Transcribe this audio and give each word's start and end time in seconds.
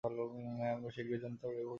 হ্যাঁ, 0.03 0.13
আর 0.63 0.75
আমরা 0.75 0.89
শীঘ্রই 0.89 1.19
জন্তুটাকে 1.19 1.61
খুঁজে 1.61 1.63
পাব। 1.63 1.69